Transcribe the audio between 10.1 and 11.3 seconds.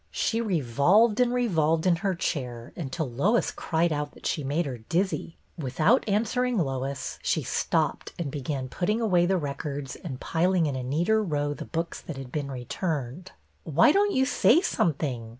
piling in a neater